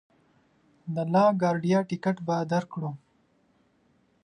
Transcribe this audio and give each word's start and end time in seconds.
د 0.95 0.97
لا 1.13 1.25
ګارډیا 1.41 1.79
ټکټ 1.89 2.17
به 2.27 2.35
درکړو. 2.51 2.91